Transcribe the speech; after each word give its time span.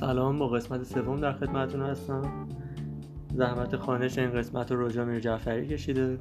سلام 0.00 0.38
با 0.38 0.48
قسمت 0.48 0.82
سوم 0.82 1.20
در 1.20 1.32
خدمتتون 1.32 1.82
هستم. 1.82 2.48
زحمت 3.34 3.76
خانش 3.76 4.18
این 4.18 4.30
قسمت 4.30 4.72
رو 4.72 4.86
رجا 4.86 5.04
میر 5.04 5.20
جعفری 5.20 5.66
کشیده. 5.68 6.18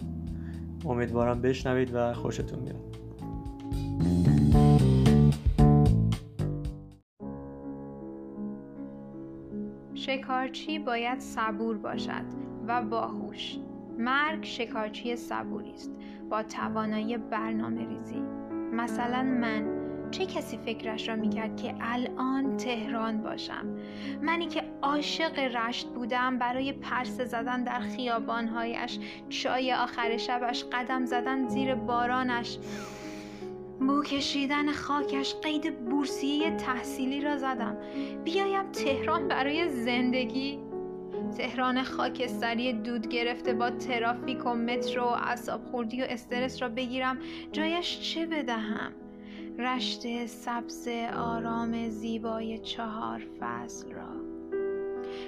امیدوارم 0.86 1.42
بشنوید 1.42 1.92
و 1.94 2.14
خوشتون 2.14 2.60
بیاد. 2.60 2.98
شکارچی 9.94 10.80
باید 10.80 11.20
صبور 11.20 11.78
باشد 11.78 12.26
و 12.68 12.82
باهوش. 12.82 13.58
مرگ 13.98 14.44
شکارچی 14.44 15.16
صبوری 15.16 15.72
است 15.72 15.92
با 16.30 16.44
توانایی 16.44 17.18
برنامه 17.18 17.88
ریزی 17.88 18.22
مثلا 18.74 19.24
من 19.24 19.79
چه 20.12 20.26
کسی 20.26 20.58
فکرش 20.58 21.10
را 21.10 21.16
می‌کرد 21.16 21.58
که 21.58 21.76
الان 21.82 22.58
تهران 22.58 23.24
باشم؟ 23.24 23.78
منی 24.22 24.48
که 24.48 24.64
عاشق 24.82 25.40
رشت 25.40 25.88
بودم 25.88 26.38
برای 26.38 26.74
پرسه 26.74 27.26
زدن 27.26 27.64
در 27.64 27.80
خیابانهایش 27.80 29.00
چای 29.30 29.74
آخر 29.74 30.18
شبش 30.18 30.64
قدم 30.64 31.06
زدن 31.06 31.48
زیر 31.48 31.76
بارانش 31.76 32.58
بو 33.80 34.04
کشیدن 34.04 34.72
خاکش 34.72 35.36
قید 35.36 35.86
بورسیه 35.86 36.56
تحصیلی 36.56 37.22
را 37.22 37.38
زدم. 37.38 37.78
بیایم 38.24 38.72
تهران 38.72 39.28
برای 39.28 39.70
زندگی؟ 39.70 40.60
تهران 41.38 41.84
خاکستری 41.84 42.74
دود 42.74 43.08
گرفته 43.08 43.54
با 43.54 43.70
ترافیک 43.70 44.46
و 44.46 44.54
مترو 44.54 45.04
و 45.04 45.16
اصاب 45.22 45.66
خوردی 45.66 46.02
و 46.02 46.06
استرس 46.10 46.62
را 46.62 46.70
بگیرم. 46.70 47.18
جایش 47.52 48.00
چه 48.00 48.26
بدهم؟ 48.26 48.92
رشت 49.58 50.26
سبز 50.26 50.88
آرام 51.18 51.90
زیبای 51.90 52.58
چهار 52.58 53.28
فصل 53.40 53.92
را 53.92 54.30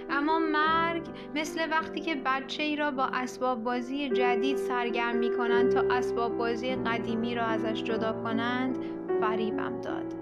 اما 0.09 0.39
مرگ 0.39 1.03
مثل 1.35 1.69
وقتی 1.71 2.01
که 2.01 2.15
بچه 2.15 2.63
ای 2.63 2.75
را 2.75 2.91
با 2.91 3.05
اسباب 3.05 3.63
بازی 3.63 4.09
جدید 4.09 4.57
سرگرم 4.57 5.17
می 5.17 5.31
کنند 5.37 5.71
تا 5.71 5.95
اسباب 5.95 6.37
بازی 6.37 6.75
قدیمی 6.75 7.35
را 7.35 7.43
ازش 7.43 7.83
جدا 7.83 8.13
کنند 8.23 8.77
فریبم 9.21 9.81
داد 9.81 10.13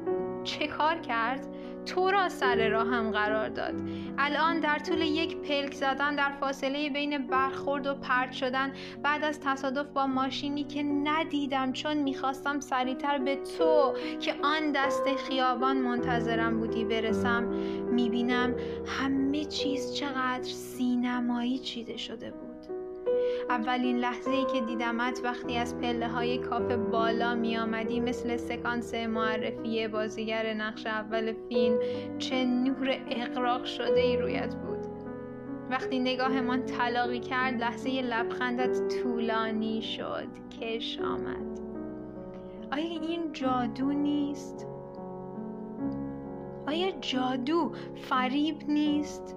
چه 0.44 0.68
کار 0.68 0.96
کرد؟ 1.00 1.48
تو 1.90 2.12
را 2.12 2.30
سر 2.30 2.70
راه 2.70 2.88
هم 2.88 3.12
قرار 3.12 3.50
داد. 3.50 3.74
الان 4.18 4.60
در 4.60 4.80
طول 4.80 5.02
یک 5.02 5.38
پلک 5.38 5.74
زدن 5.74 6.16
در 6.16 6.32
فاصله 6.40 6.90
بین 6.90 7.28
برخورد 7.28 7.88
و 7.88 7.94
پرت 7.96 8.32
شدن 8.32 8.72
بعد 9.04 9.24
از 9.24 9.40
تصادف 9.40 9.88
با 9.88 10.08
ماشینی 10.08 10.64
که 10.64 10.84
ندیدم 10.84 11.72
چون 11.72 11.98
می‌خواستم 11.98 12.60
سریعتر 12.60 13.18
به 13.18 13.36
تو 13.36 13.94
که 14.20 14.34
آن 14.44 14.72
دست 14.72 15.04
خیابان 15.28 15.78
منتظرم 15.78 16.60
بودی 16.60 16.86
برسم 16.86 17.44
می‌بینم 17.92 18.56
همه 18.86 19.46
چیز 19.46 19.94
چقدر 19.94 20.44
سینمایی 20.44 21.60
چیده 21.60 21.98
شده 21.98 22.32
بود. 22.32 22.89
اولین 23.50 23.98
لحظه 23.98 24.32
ای 24.32 24.46
که 24.46 24.62
دیدمت 24.62 25.22
وقتی 25.24 25.58
از 25.58 25.78
پله 25.78 26.08
های 26.08 26.38
کافه 26.38 26.78
بالا 26.78 27.36
می 27.36 27.58
آمدی 27.58 28.00
مثل 28.00 28.38
سکانس 28.38 28.94
معرفی 28.94 29.88
بازیگر 29.88 30.54
نقش 30.54 30.86
اول 30.86 31.34
فیلم 31.50 31.80
چه 32.18 32.46
نور 32.46 32.98
اقراق 33.08 33.66
شده 33.66 34.00
ای 34.00 34.18
رویت 34.18 34.56
بود 34.56 34.80
وقتی 35.70 36.00
نگاهمان 36.00 36.66
تلاقی 36.66 37.20
کرد 37.20 37.62
لحظه 37.62 37.90
لبخندت 37.90 38.88
طولانی 38.88 39.82
شد 39.82 40.28
کش 40.62 41.00
آمد 41.00 41.60
آیا 42.72 43.02
این 43.02 43.34
جادو 43.34 43.92
نیست؟ 43.92 44.68
آیا 46.68 46.92
جادو 47.02 47.72
فریب 47.96 48.58
نیست؟ 48.68 49.36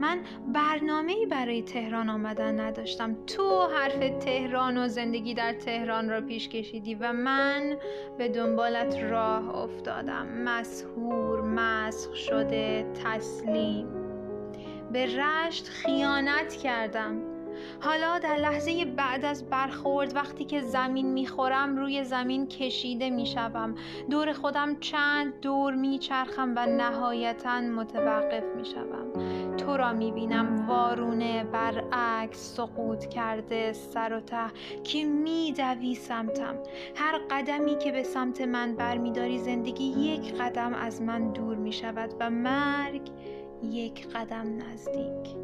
من 0.00 0.20
برنامه 0.52 1.26
برای 1.26 1.62
تهران 1.62 2.08
آمدن 2.08 2.60
نداشتم. 2.60 3.16
تو 3.26 3.66
حرف 3.66 4.24
تهران 4.24 4.76
و 4.76 4.88
زندگی 4.88 5.34
در 5.34 5.52
تهران 5.52 6.10
را 6.10 6.20
پیش 6.20 6.48
کشیدی 6.48 6.94
و 6.94 7.12
من 7.12 7.76
به 8.18 8.28
دنبالت 8.28 8.96
راه 8.96 9.56
افتادم. 9.56 10.26
مسهور 10.26 11.40
مسخ 11.40 12.14
شده 12.14 12.92
تسلیم. 13.04 13.86
به 14.92 15.06
رشت 15.06 15.68
خیانت 15.68 16.56
کردم. 16.56 17.22
حالا 17.80 18.18
در 18.18 18.36
لحظه 18.36 18.84
بعد 18.84 19.24
از 19.24 19.50
برخورد 19.50 20.16
وقتی 20.16 20.44
که 20.44 20.60
زمین 20.60 21.12
می‌خورم 21.12 21.76
روی 21.76 22.04
زمین 22.04 22.48
کشیده 22.48 23.10
می‌شوم. 23.10 23.74
دور 24.10 24.32
خودم 24.32 24.76
چند 24.80 25.40
دور 25.40 25.74
میچرخم 25.74 26.52
و 26.56 26.66
نهایتا 26.66 27.60
متوقف 27.60 28.44
می‌شوم. 28.56 29.12
تو 29.70 29.76
را 29.76 29.92
می‌بینم. 29.92 30.66
وارونه 30.68 31.44
برعکس 31.44 32.56
سقوط 32.56 33.04
کرده 33.06 33.72
سر 33.72 34.12
و 34.12 34.20
ته 34.20 34.50
که 34.84 35.04
میدوی 35.04 35.94
سمتم. 35.94 36.54
هر 36.96 37.18
قدمی 37.30 37.78
که 37.78 37.92
به 37.92 38.02
سمت 38.02 38.40
من 38.40 38.76
برمیداری 38.76 39.38
زندگی 39.38 39.84
یک 39.84 40.34
قدم 40.34 40.74
از 40.74 41.02
من 41.02 41.32
دور 41.32 41.56
می‌شود 41.56 42.14
و 42.20 42.30
مرگ 42.30 43.02
یک 43.62 44.08
قدم 44.08 44.46
نزدیک. 44.56 45.36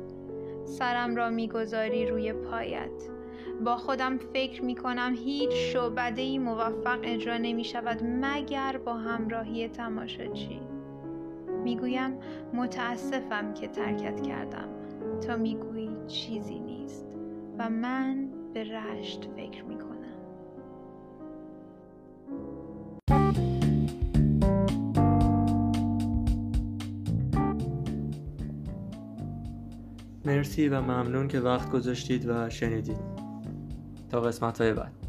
سرم 0.65 1.17
را 1.17 1.31
می‌گذاری 1.31 2.07
روی 2.07 2.33
پایت. 2.33 3.03
با 3.65 3.77
خودم 3.77 4.19
فکر 4.19 4.65
می 4.65 4.75
کنم 4.75 5.15
هیچ 5.25 5.51
شعبده 5.51 6.23
ای 6.23 6.39
موفق 6.39 6.99
اجرا 7.03 7.37
نمی 7.37 7.65
شود 7.65 8.01
مگر 8.05 8.77
با 8.77 8.95
همراهی 8.95 9.69
تماشاچی. 9.69 10.76
می‌گویم 11.67 12.19
متاسفم 12.55 13.55
که 13.55 13.69
ترکت 13.69 14.21
کردم. 14.21 14.69
تا 15.21 15.37
می‌گویی 15.37 15.91
چیزی 16.07 16.59
نیست 16.59 17.07
و 17.59 17.71
من 17.71 18.29
به 18.55 18.65
رشت 18.65 19.29
فکر 19.37 19.65
می 19.65 19.79
کنم 19.79 19.97
مرسی 30.25 30.69
و 30.69 30.81
ممنون 30.81 31.29
که 31.29 31.41
وقت 31.41 31.71
گذاشتید 31.71 32.29
و 32.29 32.51
شنیدید. 32.51 33.01
تا 34.11 34.21
قسمت 34.21 34.61
های 34.61 34.73
بعد. 34.73 35.06